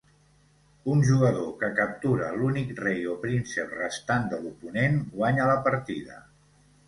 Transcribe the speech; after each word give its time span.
Un 0.91 1.01
jugador 1.09 1.51
que 1.63 1.67
captura 1.79 2.29
l'únic 2.39 2.71
rei 2.79 3.05
o 3.13 3.13
príncep 3.27 3.77
restant 3.81 4.27
de 4.31 4.41
l'oponent 4.45 4.99
guanya 5.19 5.47
la 5.53 5.59
partida. 5.69 6.19